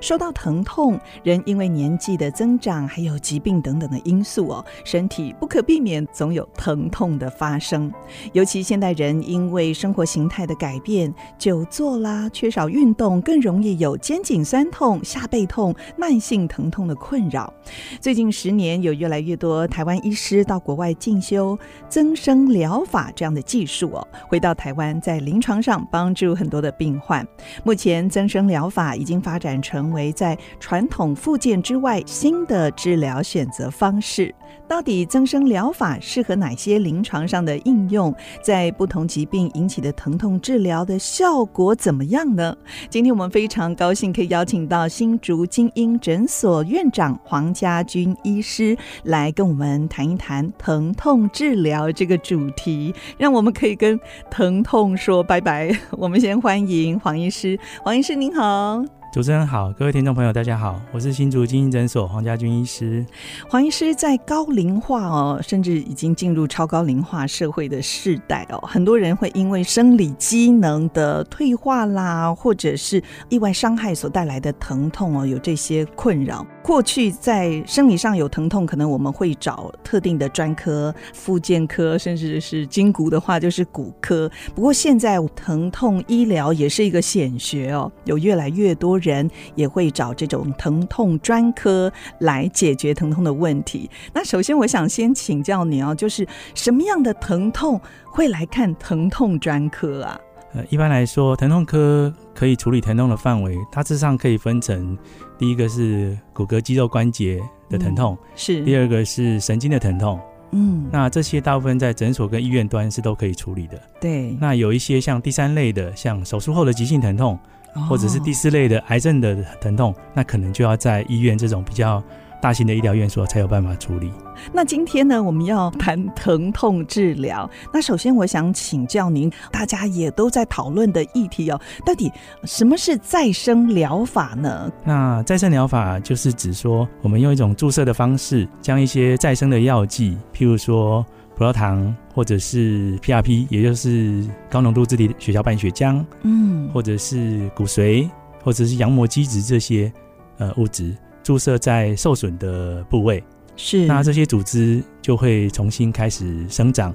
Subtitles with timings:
[0.00, 7.92] 说到疼痛，人因为年纪的增长，还有疾病等等的因素哦，身体不可避免总有疼痛的发生。
[8.32, 17.52] 尤其现代人因为生活形态的改变，久坐啦，缺少运动，更容易有肩颈酸痛、下背痛、慢性疼痛的困扰。
[18.00, 21.58] 最近十年，有越来越多台湾医师到国外进修
[21.88, 27.26] 增生疗法这样的技术哦，回到台湾，在临床上帮助很多的病患。
[27.64, 34.34] 目前，增生疗法已经发展成成为在传统复健之外新的治疗选择方式。
[34.66, 38.12] 到底增生疗法适合哪些临床上的应用？
[38.42, 42.56] 在不同疾病引起的疼痛治疗的效果怎么样呢？
[42.88, 53.98] 今天我们非常高兴可以邀请到新竹精英诊所院长黄家军医师来跟我们谈一谈疼痛治疗这个主题，让我们可以跟
[54.30, 55.76] 疼痛说拜拜。
[55.92, 58.99] 我们先欢迎黄医师，黄医师您好。
[59.12, 63.04] 主持人好，各位听众朋友，大家好，我是新竹精英诊所黄家军医师。
[63.48, 76.46] 黄医师在高龄化哦，甚至已经进入超高龄化社会的世代哦，很多人会因为生理机能的退化啦，或者是意外伤害所带来的疼痛哦，有这些困扰。
[76.62, 84.30] 过去在生理上有疼痛，可能我们会找特定的专科，复健科，甚至是筋骨的话就是骨科。
[84.54, 93.90] 不过现在疼痛医疗也是一个显学哦，有越来越多人也会找这种疼痛专科来解决疼痛的问题。
[94.12, 100.20] 那首先我想先请教你哦，就是什么样的疼痛会来看疼痛专科啊？
[100.52, 104.98] 呃，一般来说，疼痛科可以处理疼痛的范围，大致上可以分成。
[105.38, 110.18] 第一个是骨骼肌肉关节的疼痛，嗯、是第二个是神经的疼痛，
[110.50, 113.80] 嗯，那这些大部分在诊所跟医院端是都可以处理的。
[114.00, 117.40] 对，那有一些像第三类的，像手术后的急性疼痛，哦、
[117.88, 122.02] 或者是第四类的癌症的疼痛，那可能就要在医院这种比较
[122.40, 124.10] 大型的医疗院所才有办法处理。
[124.52, 127.48] 那今天呢，我们要谈疼痛治疗。
[127.72, 132.10] 那首先，我想请教您，大家也都在讨论的议题哦，到底
[132.44, 134.72] 什么是再生疗法呢？
[134.84, 141.04] 那再生疗法就是指说，我们用一种注射的方式，将一些再生的药剂，譬如说
[141.40, 148.06] 葡萄糖，或者是 PRP，也就是高浓度自体血小板血浆，嗯，或者是骨髓，
[148.44, 149.90] 或者是羊膜基质这些
[150.36, 150.94] 呃物质。
[151.22, 153.24] 注射在受损的部位，
[153.56, 156.94] 是那这些组织就会重新开始生长，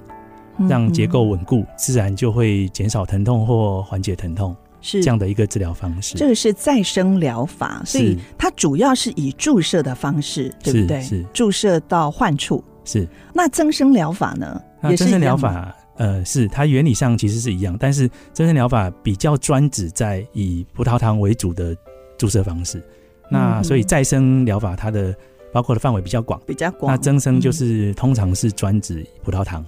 [0.68, 6.16] 让结构稳固，嗯、自然就会减少疼痛或缓解疼痛，是这样的一个治疗方式。
[6.16, 11.02] 这个是再生疗法，所以它主要是以注射的方式，是对不对？
[11.02, 12.62] 是注射到患处。
[12.86, 14.58] 是那增生疗法呢？
[14.80, 21.76] 那增生疗法，呃，是它原理上其实是一样，但是增生疗法比较专指在以葡萄糖为主的
[22.16, 22.82] 注射方式。
[23.28, 25.14] 那所以再生疗法它的
[25.52, 26.92] 包括的范围比较广，比较广。
[26.92, 29.64] 那增生就是通常是专指葡萄糖。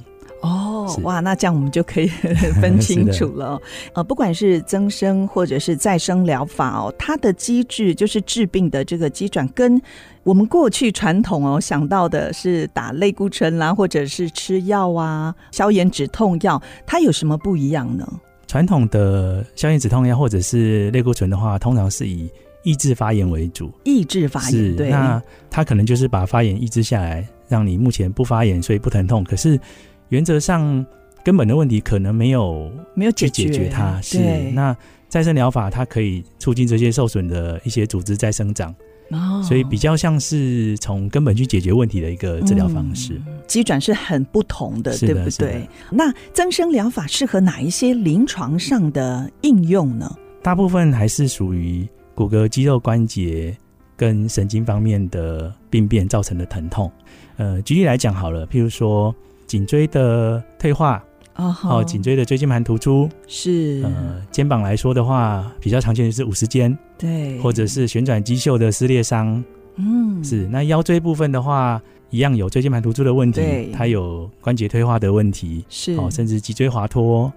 [0.89, 2.07] 哦，哇，那这样我们就可以
[2.61, 3.57] 分清楚了。
[3.57, 3.63] 的
[3.95, 9.81] 呃，不管是增生或者是再生疗法哦，它的机制就是治病的这个机转，跟
[10.23, 18.07] 我们过去传统哦想到的是打类固醇啦，或者是吃药啊、消炎止痛药，它有什么不一样呢？
[18.47, 22.31] 传统的消炎止痛药或者是类固醇的话，通常是以
[22.63, 24.91] 抑制发炎为主，抑制发炎是对。
[24.91, 29.23] 那它可能就是把发炎抑制下来，让你目前不发炎，所以不疼痛。
[29.23, 29.59] 可是
[30.09, 30.85] 原则上
[31.25, 34.01] 根本的问题可能没有没有解决它。
[34.01, 34.19] 是
[34.53, 34.77] 那
[35.09, 38.75] 再生疗法它可以促进这些受损的一些组织再生长，
[39.11, 43.21] 哦，所以比较像是从根本去解决问题的一个治疗方式。
[43.47, 45.69] 机转是很不同的，的对不对？
[45.91, 50.15] 那增生疗法适合哪一些临床上的应用呢？
[50.43, 51.89] 大部分还是属于。
[52.15, 53.57] 骨骼、肌肉、关节
[53.97, 56.91] 跟神经方面的病变造成的疼痛，
[57.37, 59.15] 呃，举例来讲好了，譬如说
[59.49, 61.03] 颈椎的退化，
[61.37, 69.43] 哦，颈椎的椎间盘突出是，呃，肩膀来说的话，比较常见的是五十肩，对，或者是旋转肌袖的撕裂伤，
[69.77, 70.47] 嗯，是。
[70.49, 71.81] 那腰椎部分的话，
[72.11, 73.41] 一样有椎间盘突出的问题，
[73.73, 77.33] 它有关节退化的问题，是，哦，甚至脊椎滑脱，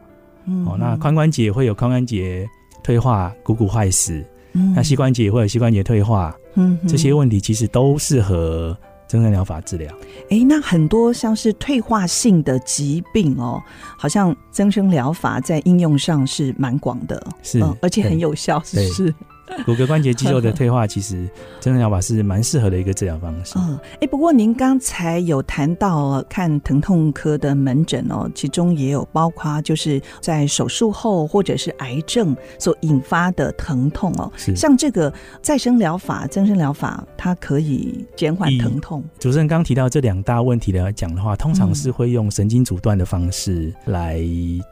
[0.46, 2.46] 嗯，哦，那髋关节会有髋关节
[2.84, 4.24] 退化、股骨坏死。
[4.54, 4.74] 嗯。
[4.76, 8.78] 那膝关节也会有膝关节退化，嗯，这些问题其实都适合
[9.12, 9.94] 增生疗法治疗。
[10.30, 13.62] 哎，那很多像是退化性的疾病哦，
[13.98, 19.14] 好像增生疗法在应用上是蛮广的，是、嗯，而且很有效，是不是？
[19.66, 23.54] 骨骼关节肌肉的退化，其实增生疗法是蛮适合的一个治疗方式。
[23.58, 34.32] 嗯，哎，不过您刚才有谈到看疼痛科的门诊哦，其中也有包括就是在手术后或者是癌症所引发的疼痛哦。
[34.36, 39.04] 是，像这个再生疗法、增生疗法，它可以减缓疼痛。
[39.20, 44.22] 主持人刚提到这两大问题来讲的话，通常是会用神经阻断的方式来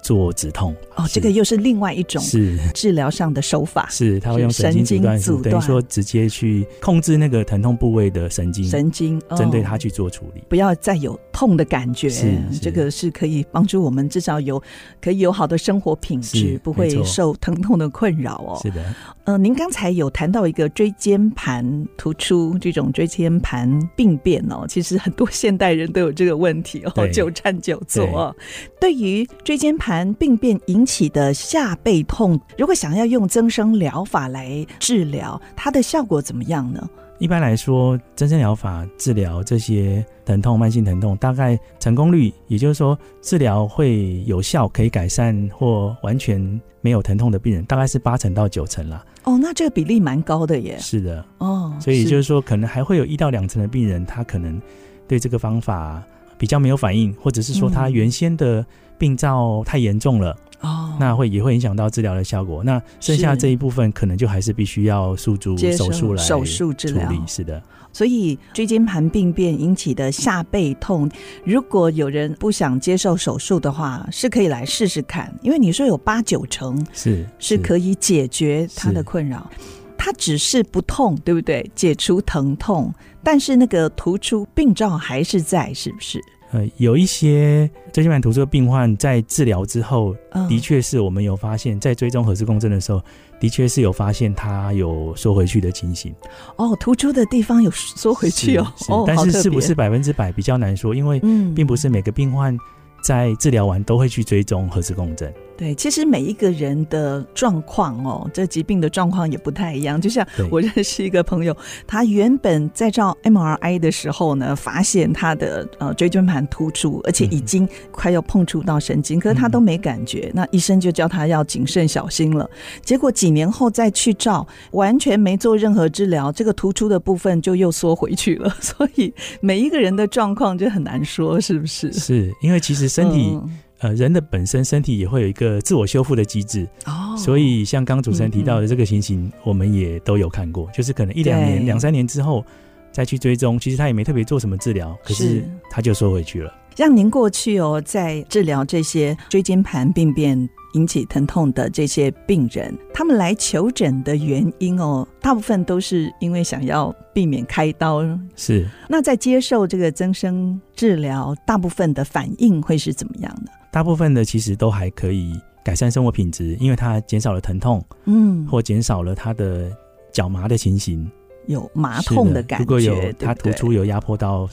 [0.02, 0.76] 做止痛。
[0.96, 3.88] 哦，这个又是另外一种是治疗上的手法。
[3.90, 4.69] 是，他会用神。
[4.72, 12.10] 神经阻断，等于说直接去控制那个疼痛部位的神经，神经针对它去做处理，不要再有痛的感觉。
[12.10, 14.62] 是，这个是可以帮助我们至少有
[15.02, 18.60] 可以有好的生活品质，不会受疼痛的困扰哦。
[18.62, 18.84] 是的，
[19.26, 28.36] 呃，您刚才有谈到一个椎间盘突出这种椎间盘病变哦，其实很多现代人都有这个问题哦，久站久坐哦。
[28.80, 36.90] 对于椎间盘病变引起的下背痛，如果想要用增生疗法来治疗它的效果怎么样呢？
[37.20, 46.40] 一般来说，增生疗法治疗这些疼痛、慢性疼痛，大概成功率，也就是说治疗会有效，可以改善或完全
[46.80, 49.06] 没有疼痛的病人，大概是八成到九成啦。
[49.26, 50.78] 哦，那这个比例蛮高的耶。
[50.80, 54.58] 是的，哦，所以就是说，可能还会有一到两成的病人，他可能
[55.06, 56.02] 对这个方法
[56.38, 58.66] 比较没有反应，或者是说他原先的
[58.98, 60.34] 病灶太严重了。
[60.62, 62.64] 哦，那会也会影响到治疗的效果。
[62.64, 67.10] 那剩下这一部分可能就还是必须要诉诸手术来手术治疗。
[67.26, 67.62] 是的，
[67.94, 71.10] 所以椎间盘病变引起的下背痛，
[71.46, 75.34] 如果有人不想接受手术的话，是可以来试试看。
[75.42, 79.50] 因为你说有八九成是是可以解决他的困扰，
[79.98, 81.70] 他只是不痛，对不对？
[81.74, 86.22] 解除疼痛，但是那个突出病灶还是在，是不是？
[86.52, 90.16] 呃，有一些椎间盘突出的病患在治疗之后，
[90.48, 93.00] 的确是我们有发现，在追踪核磁共振的时候，
[93.40, 96.12] 的确是有发现它有缩回去的情形。
[96.56, 101.20] 哦，突出的地方有缩回去哦，哦，但是是不是百分之百比较难说，因为
[101.56, 102.58] 并不是每个病患
[103.04, 105.32] 在治疗完都会去追踪核磁共振。
[105.60, 110.00] 对，其实每一个人的状况哦，这疾病的状况也不太一样。
[110.00, 111.54] 就像我认识一个朋友，
[111.86, 120.32] 他原本在照 MRI 的时候呢，发现他的呃椎间盘突出，而且已经快要碰触到神经，嗯、可是他都没感觉。
[120.34, 122.50] 那医生就叫他要谨慎小心了。
[122.82, 128.50] 结果几年后再去照，完全没做任何治疗，这个突出的部分就又缩回去了。
[128.62, 131.92] 所以每一个人的状况就很难说，是不是？
[131.92, 133.60] 是因为其实身体、嗯。
[133.80, 142.44] 呃，人的本身身体也会有一个自我修复的机制哦，所以像刚主持人提到的这个情形，我们也都有看过，就是可能一两年、两三年之后
[142.92, 146.54] 再去追踪，其实他也没特别做什么治疗，可是他就收回去了。
[146.76, 158.02] 像您过去哦，在治疗这些椎间盘病变引起疼痛的这些病人，他们来求诊的原因哦，大部分都是因为想要避免开刀。
[158.36, 163.52] 是，那在接受这个增生治疗，大部分的反应会是怎么样的？
[163.72, 169.72] 大部分的其实都还可以改善生活品质，因为它减少了疼痛，嗯，或减少了他的
[170.12, 171.10] 脚麻的情形，
[171.48, 172.64] 有麻痛的感觉。
[172.64, 174.50] 如果有它突出有压迫到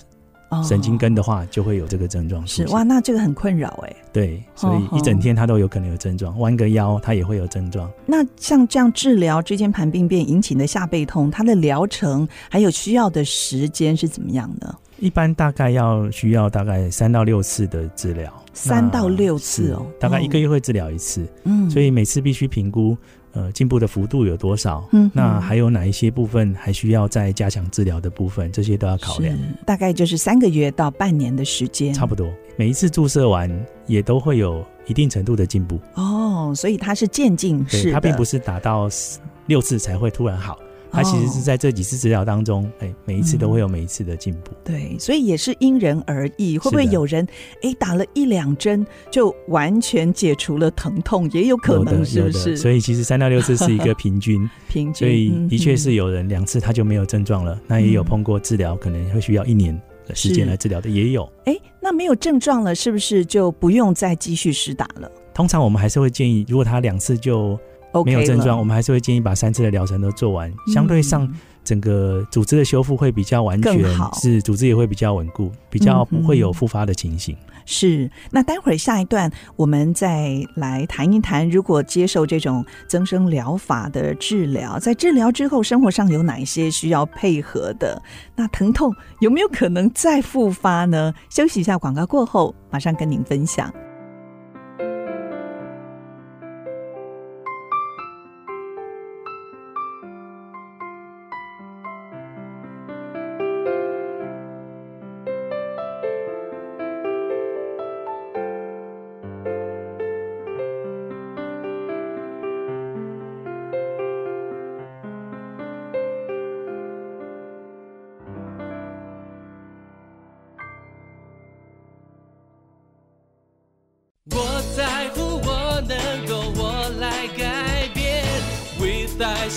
[0.63, 2.47] 神经根的话，哦、就会有这个症状。
[2.47, 3.97] 是哇，那这个很困扰哎。
[4.13, 7.91] 对，所以一整天他都有可能有症状，弯个腰他也会有症状。
[8.05, 14.75] 那像这样治疗椎间盘病变引起的下背痛，它的疗程还有需要的时间是怎么样呢？
[14.98, 18.32] 一般大概要需要大概三到六次的治疗。
[18.53, 22.96] 三到六次哦，大概一个月会治疗一次，嗯，所以每次必须评估，
[23.32, 29.36] 呃，进步的幅度有多少，嗯，那还有哪一些部分还需要再加强治疗的部分，这些都要考量。
[29.67, 32.26] 大概就是三个月到半年的时间，差不多。
[32.56, 33.50] 每一次注射完
[33.86, 38.88] 也都会有一定程度的进步哦，所以它是渐进式的，它并不是达到
[39.44, 40.58] 六次才会突然好。
[40.96, 44.56] 它其实是在这几次治疗当中，哎、欸，每一次都会有每一次的进步、嗯。
[44.65, 46.56] 对，所以也是因人而异。
[46.56, 47.22] 会不会有人
[47.56, 51.31] 哎、欸、打了一两针就完全解除了疼痛？
[51.32, 52.56] 也有可能，是不是？
[52.56, 54.94] 所以其实三到六次是一个 平均，平均。
[54.94, 57.55] 所以的确是有人两次他就没有症状了。
[57.55, 61.24] 嗯、那也有碰过治疗可能会需要一年的时间来治疗的，也有。
[61.44, 65.10] 哎、欸，那没有症状了，是不是就不用再继续施打了？
[65.34, 67.58] 通常我们还是会建议，如果他两次就
[68.05, 70.50] 没有症状、我们还是会建议把三次的疗程都做完。
[70.50, 71.29] 嗯、相对上。
[71.67, 73.76] 整个组织的修复会比较完全，
[74.22, 77.36] 是组织也会比较稳固，比较不会有复发的情形。
[77.65, 88.00] 是，那待会儿下一段我们再来谈一谈，如果接受这种增生疗法的治疗，在治疗之后，生活上有哪一些需要配合的？
[88.36, 91.12] 那疼痛有没有可能再复发呢？
[91.29, 93.74] 休息一下，广告过后马上跟您分享。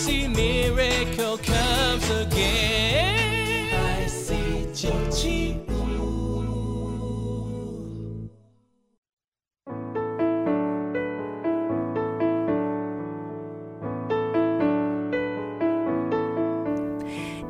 [0.07, 0.58] 您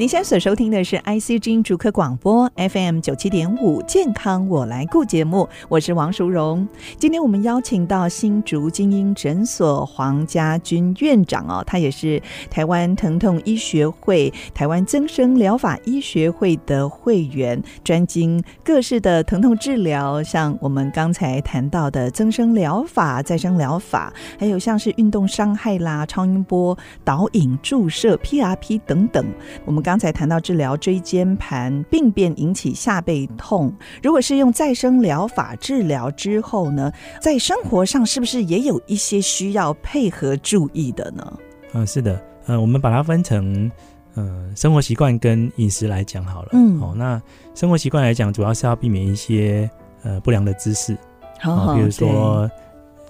[0.09, 6.67] 现在所收听的是 IC 之音竹科广播 FM 九七点五健康我来顾节目，我是王淑荣。
[6.97, 26.75] 今天我们邀请到新竹精英诊所黄家军院长哦，他也是台湾疼痛医学会、台湾增生疗法医学会的会员，专精各式的疼痛治疗，像我们刚才谈到的增生疗法、再生疗法，还有像是运动伤害啦、超音波
[27.05, 29.23] 导引注射 PRP 等等，
[29.65, 29.83] 我们。
[29.89, 36.91] 刚才谈到治疗椎间盘病变引起下背痛，如果是用再生疗法治疗之后呢，
[37.21, 41.33] 在生活上是不是也有一些需要配合注意的呢？
[41.73, 43.69] 嗯，是的，呃，我们把它分成
[44.15, 46.49] 呃生活习惯跟饮食来讲好了。
[46.53, 47.21] 嗯，哦，那
[47.53, 49.69] 生活习惯来讲，主要是要避免一些
[50.03, 50.97] 呃不良的姿势，
[51.41, 52.49] 好好，比如说。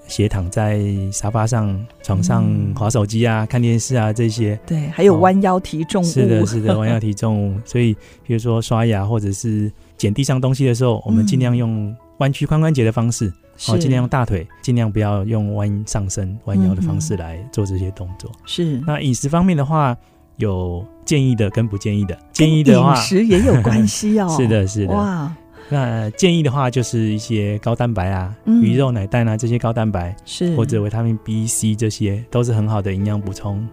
[0.10, 7.60] 斜躺在沙发上、床上滑手机啊、嗯、看电视啊这些，对，还有弯腰提重物，哦、是的，是的，弯腰提重物。
[7.64, 7.94] 所以，
[8.26, 13.32] 比如说刷牙或者是捡地上东西的时候，我们尽量用弯曲髋关节的方式，
[13.68, 18.32] 哦，尽量用大腿，尽量不要用弯上身、弯腰的方式来做这些动作。
[18.46, 18.82] 是。
[18.88, 19.96] 那饮食方面的话，
[20.38, 22.18] 有建议的跟不建议的。
[22.34, 24.28] 建议的话，饮食也有关系哦。
[24.36, 24.94] 是的，是的。
[24.94, 25.32] 哇。
[25.72, 33.68] 那建议的话，就是一些高蛋白啊，嗯、鱼肉、奶蛋啊，这些高蛋白是或者维他命 B、C 这些都是很好的营养补充。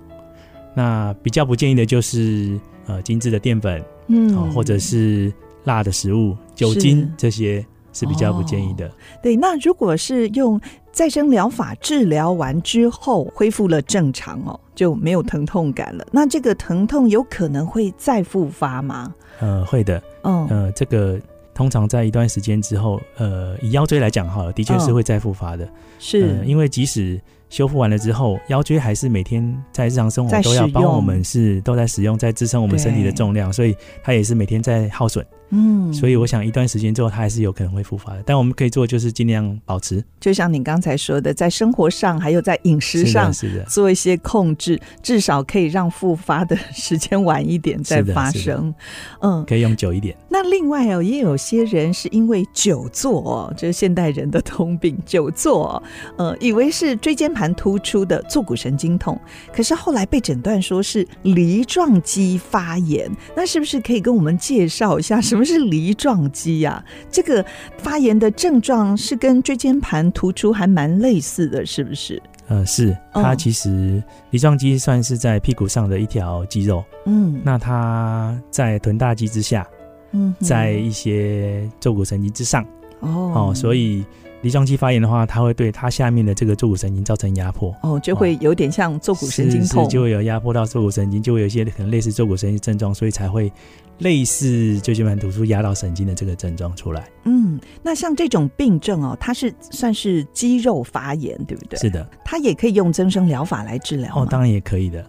[0.74, 5.32] 那比较不建议的就是呃精致的淀粉，嗯、呃，或者是
[5.64, 8.86] 辣的食物、酒精这些是比较不建议的。
[8.86, 10.60] 哦、对，那如果是用
[10.92, 19.14] 再生疗法治疗完之后恢复了正常哦，就没有疼痛感了，那这个疼痛有可能会再复发吗？
[19.40, 20.02] 呃，会的。
[20.24, 21.18] 嗯，呃，这个。
[21.56, 25.64] 通常在一段时间之后，呃，以腰椎来讲，哈，的确是会再复发的。
[25.64, 35.24] 哦、是、呃，因为即使修复完了之后，腰椎还是每天在日常生活都要帮我们是都在使用，在支撑我们身体的重量，所以它也是每天在耗损。
[35.50, 38.22] 嗯，所以我想一段时间之后，它还是有可能会复发的。
[38.26, 40.04] 但我们可以做，就是尽量保持。
[40.20, 48.74] 就像你刚才说的，在生活上还有在饮食上，是的，做一些控制，至少可以让复发的时间晚一点再发生。
[49.20, 50.16] 嗯，可以用久一点。
[50.28, 55.82] 那另外哦，也有些人是因为久坐哦，这、就是现代人的通病，久坐哦，
[56.18, 59.18] 呃，以为是椎间盘突出的坐骨神经痛，
[59.52, 63.08] 可是后来被诊断说是梨状肌发炎。
[63.36, 66.82] 那是不是可以跟我们介绍一下什么是梨状肌呀？
[67.10, 67.44] 这个
[67.76, 72.22] 发炎的症状是跟椎间盘突出还蛮类似的，是不是？
[72.48, 76.82] 呃，是，它其实梨状肌算是在屁股上的一条肌肉。
[77.04, 79.66] 嗯，那它在臀大肌之下，
[80.12, 82.64] 嗯，在一些坐骨神经之上。
[83.00, 84.04] 哦，哦，所以。
[84.42, 93.50] 梨状肌发炎的话，它会对它下面的这个坐骨神经造成压迫，哦，就会有点像坐骨神经痛，是是就会有压迫到坐骨神经，就会有一些可能类似坐骨神经症状，所以才会
[93.98, 97.08] 类似椎间盘突出压到神经的这个症状出来。
[97.24, 101.78] 嗯，那像这种病症哦，它是算是肌肉发炎，对不对？
[101.78, 104.12] 是的，它也可以用增生疗法来治疗。
[104.14, 105.04] 哦，当然也可以的。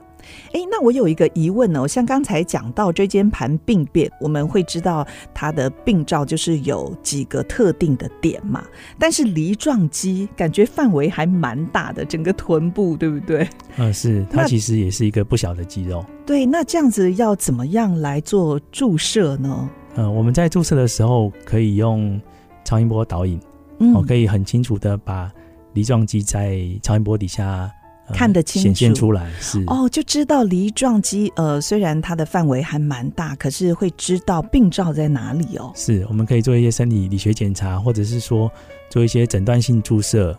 [0.54, 8.64] 哎，那我有一个疑问哦，像刚才讲到椎间盘病变，我们会知道它的病灶就是有几个特定的点嘛，
[8.98, 13.48] 但是梨状肌感觉范围还蛮大的，整个臀部对不对？
[13.78, 16.06] 嗯， 是，它其实也是一个不小的肌肉。
[16.26, 19.70] 对，那这样子要怎么样来做注射呢？
[19.96, 22.20] 嗯，我们在注射的时候可以用
[22.64, 23.40] 超音波导引，
[23.80, 25.32] 嗯，可以很清楚的把
[25.74, 27.72] 梨状肌在超音波底下。
[28.08, 29.30] 呃、看得清楚显现出来。
[29.40, 35.72] 是哦，就知道梨状肌呃，虽然它的范围还蛮大，可是会知道病灶在哪里哦。
[35.76, 38.52] 是，我们可以做一些生理理学检查，或者是说
[38.90, 40.38] 做一些诊断性注射，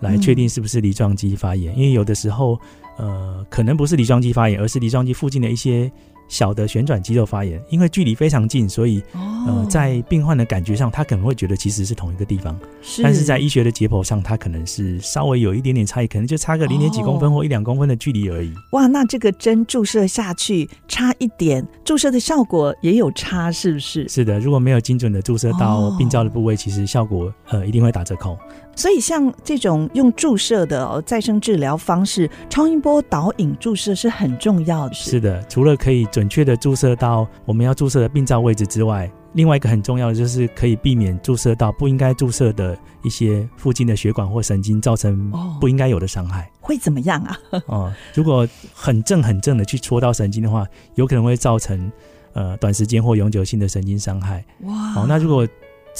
[0.00, 1.74] 来确定是不是梨状肌发炎。
[1.74, 2.58] 嗯、因为有的时候
[2.96, 5.90] 呃，可能不是梨状肌发炎，而是梨状肌附近的一些。
[6.30, 18.52] 小的旋转肌肉发炎，因为距离非常近，所以、哦、呃，在病患的感觉上，他可能会觉得其实是同一个地方，是但是在医学的解剖上，它可能是稍微有一点点差异，可能就差个零点几公分或一两公分的距离而已。
[18.70, 24.08] 哇，那这个针注射下去差一点，注射的效果也有差，是不是？
[24.08, 28.38] 是的，如果没有精准的注射到病灶的部位，哦、其实效果呃一定会打折扣。
[28.80, 34.94] 所以，像这种用注射的再生治疗方式，超音波导引注射是很重要的。
[34.94, 46.50] 是的，除了可以准确的注射到我们要注射的病灶位置之外，另外一个很重要的就是可以避免注射到不应该注射的一些附近的血管或神经，造成不应该有的伤害。
[46.58, 47.38] 会怎么样啊？
[47.66, 51.92] 哦，如果很正很正的去戳到神经的话，有可能会造成
[52.32, 54.42] 呃短时间或永久性的神经伤害。
[54.62, 55.46] 哇，好，那如果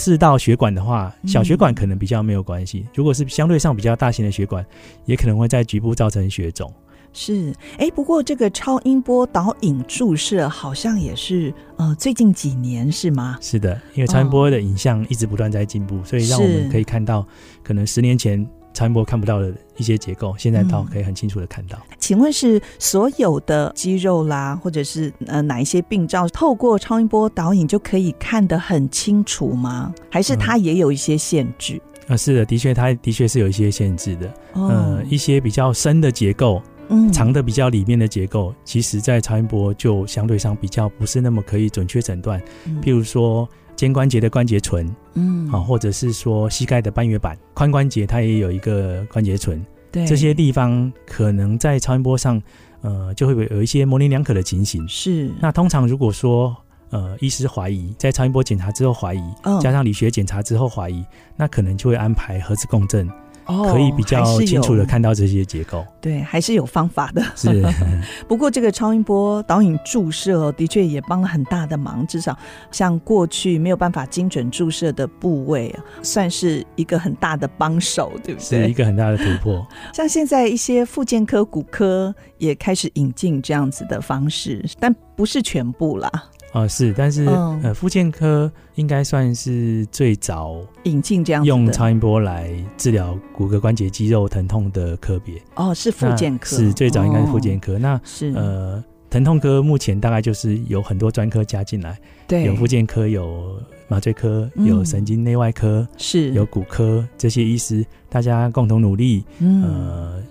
[0.00, 2.86] 刺到血管的话，小血管可能比较没有关系。
[2.86, 4.64] 嗯、如果是相对上比较大型的血管，
[5.04, 6.72] 也可能会在局部造成血肿。
[7.12, 13.36] 是，哎，不过这个超音波导引注射好像也是呃最近几年是吗？
[13.42, 17.26] 是的，因为超音波的影像一直不断在进步，哦、所以让我们可以看到，
[17.62, 18.48] 可能十年前。
[18.72, 21.76] 超音波看不到的一些结构，现在倒可以很清楚的看到。
[21.90, 21.96] 嗯。
[21.98, 29.94] 请问是所有的肌肉啦，或者是呃哪一些病灶，透过超音波导引就可以看得很清楚吗？
[30.10, 31.76] 还是它也有一些限制？
[31.76, 34.26] 啊、嗯呃，是的，的确，它的确是有一些限制的。
[34.54, 42.40] 哦、呃，一些比较深的结构，嗯，藏的比较里面的结构，其实在超音波就相对上比较不是那么可以准确诊断。
[42.66, 43.48] 嗯、譬如说。
[43.80, 52.38] 肩关节的关节唇，嗯，啊，或者是说膝盖的半月板、髋关节，它也有一个关节唇，对，这些地方可能在超音波上，
[52.82, 54.86] 呃，就会有一些模棱两可的情形。
[54.86, 56.54] 是，那通常如果说，
[56.90, 61.02] 呃，医师怀疑，在超音波检查之后怀疑，嗯、加上理学检查之后怀疑，
[61.34, 63.08] 那可能就会安排核磁共振。
[63.46, 67.22] 可以比较清楚的看到这些结构，对，还是有方法的。
[67.34, 67.64] 是，
[68.28, 72.38] 不过这个超音波导引注射的确也帮了很大的忙，至少
[72.70, 78.64] 像过去没有办法精准注射的部位，算是一个很大的帮手，对不对？
[78.64, 79.66] 是一个很大的突破。
[79.92, 86.10] 像现在一些复健科、骨科也开始引进这样子的方式，但不是全部啦。
[86.52, 95.40] 哦，是，但是、嗯、呃，复健科应该算是最早引进这样用超音波来治疗骨骼关节肌肉疼痛的科别。
[95.54, 97.74] 哦，是复健科，是最早应该是复健科。
[97.74, 110.22] 哦、那是呃，疼痛科目前大概就是有很多专科加进来，对，有复健科，有麻醉科，有神经内外科，是、嗯、有骨科，这些医师大家共同努力，嗯、呃，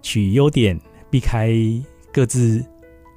[0.00, 1.52] 取优点，避开
[2.10, 2.64] 各自。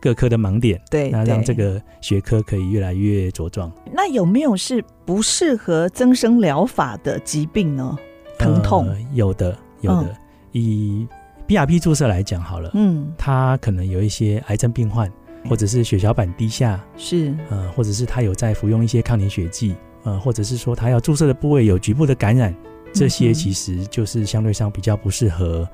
[0.01, 3.71] 各科的盲点，对，那让这个学科可以越来越茁壮。
[3.93, 7.95] 那有没有是不适合增生疗法的疾病呢？
[8.39, 8.87] 疼痛？
[8.87, 10.07] 呃、有的，有的。
[10.07, 10.15] 嗯、
[10.53, 11.07] 以
[11.47, 15.11] BRP 注射来讲好了，嗯，他可能有一些癌症病患，
[15.47, 22.55] 或者是血小板低下，是，呃，或者是他有在服用一些抗凝血剂，呃，或者是说他要注射的部位有局部的感染，
[22.91, 25.67] 这些其实就是相对上比较不适合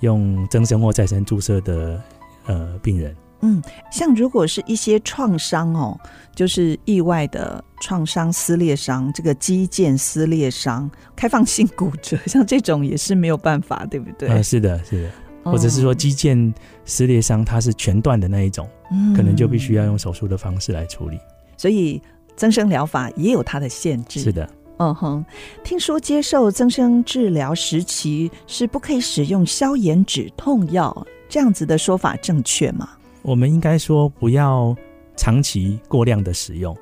[0.00, 2.02] 用增生或再生注射的
[2.44, 3.16] 呃病人。
[3.42, 5.98] 嗯，像如果是一些创伤哦，
[6.34, 14.28] 就是意外的创伤、撕裂伤，这个肌腱撕裂伤、开放性骨折，像这种也是没有办法，对不对？
[14.28, 15.10] 啊、呃，是的，是的，
[15.50, 16.52] 或者是说肌腱
[16.84, 21.18] 撕裂伤，它是全断的那一种，嗯、可能就必须要用手术的方式来处理。
[21.56, 22.00] 所以
[22.36, 24.20] 增生疗法也有它的限制。
[24.20, 24.48] 是的，
[24.78, 25.24] 嗯哼，
[25.64, 32.88] 听说接受增生治疗时期是不可以使用消炎止痛药，这样子的说法正确吗？
[33.22, 34.74] 我们应该说不要
[35.16, 36.76] 长期过量的使用，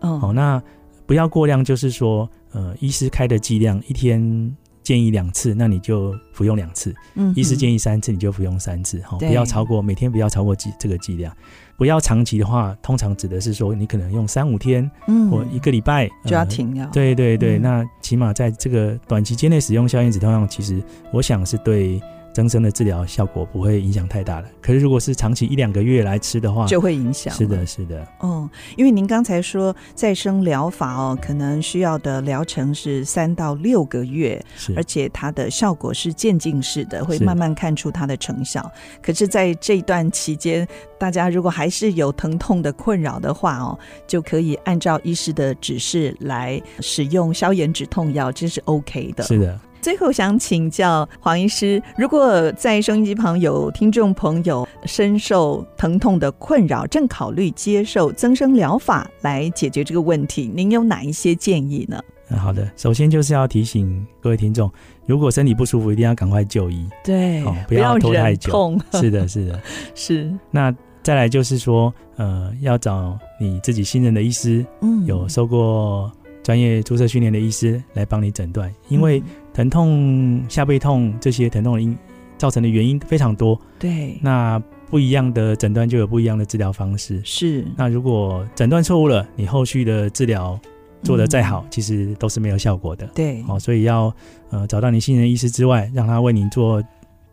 [0.00, 0.62] 哦，好，那
[1.06, 6.94] 不要过量，就是说，呃，医师开的剂量一天建议两次，那你就服用两次。
[7.14, 9.02] 嗯哼，医师建议三次，你就服用三次。
[9.02, 11.34] 好对，不要超过每天不要超过剂这个剂量。
[11.76, 16.88] 不要长期的话，通常指的是说你可能用三五天，嗯，或一个礼拜就要停药。
[16.92, 22.00] 对对对，嗯、那起码在这个短期间内使用消炎止痛药，其实我想是对。
[22.34, 27.32] 增生的治疗效果不会影响太大了，可是如果是长期一两个月来吃的话，就会影响。
[27.32, 28.04] 是的，是的。
[28.18, 34.44] 哦，因为您刚才说再生疗法哦，可能需要的疗程是三到六个月，
[34.76, 38.60] 而且它的效果是渐进式的，会慢慢看出它的成效。
[38.94, 40.66] 是可是，在这段期间，
[40.98, 49.22] 大家如果还是有疼痛的困扰的话哦，就可以按照医师的指示来使用消炎止痛药，这是 OK 的。
[49.22, 49.60] 是的。
[49.84, 62.00] 最后想请教黄医师，如果在收音机旁有听众朋友深受疼痛的困扰，正考虑接受增生疗法来解决这个问题，您有哪一些建议呢？
[62.30, 64.72] 嗯，好的，首先就是要提醒各位听众，
[65.04, 68.50] 如果身体不舒服，一定要赶快就医，对，哦，不要拖太久。
[68.50, 69.60] 痛是的， 是的，
[69.94, 70.32] 是。
[70.50, 76.10] 那再来就是说，呃，要找你自己信任的医师，嗯，有受过
[76.42, 79.22] 专业注射训练的医师来帮你诊断，因为
[79.54, 81.96] 疼痛、下背痛这些疼痛的因
[82.36, 87.64] 造成的原因非常多，对，那不一样的诊断就有不一样的治疗方式，是。
[87.74, 90.60] 那如果诊断错误了，你后续的治疗。
[91.02, 93.06] 做得再好，嗯，其实都是没有效果的。
[93.08, 94.10] 对，哦，所以要
[94.48, 96.82] 呃找到你信任的医师之外，让他为你做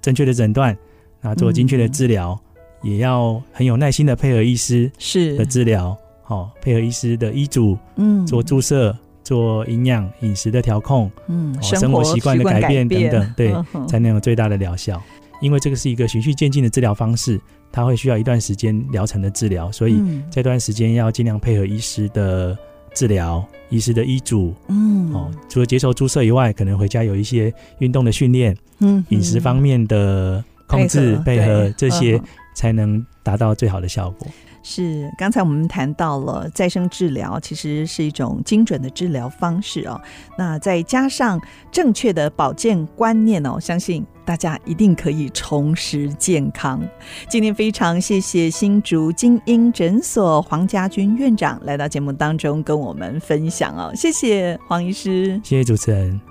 [0.01, 0.77] 正确的诊断，
[1.21, 2.37] 那做精确的治疗，
[2.83, 5.37] 嗯，也要很有耐心的配合医师是。
[5.37, 13.53] 的治疗，好，配合医师的医嘱，嗯，做注射，做营养饮食的调控，嗯，生活习惯的改变等等，对，
[13.87, 15.01] 才能有最大的疗效。
[15.41, 17.39] 因为这个是一个循序渐进的治疗方式，
[17.71, 22.57] 它会需要一段时间疗程的治疗，所以这段时间要尽量配合医师的。
[22.93, 32.21] 治疗医师的医嘱，嗯，哦，除了接受注射以外，可能回家有一些运动的训练，嗯，饮食方面的控制配合，配合这些，
[32.53, 34.27] 才能达到最好的效果。
[34.63, 39.99] 是，刚才我们谈到了再生治疗，其实是一种精准的治疗方式哦。
[40.37, 46.81] 那再加上正确的保健观念哦，相信大家一定可以重拾健康。
[47.27, 56.30] 今天非常谢谢新竹精英诊所黄家军院长来到节目当中跟我们分享哦，谢谢黄医师，谢谢主持人。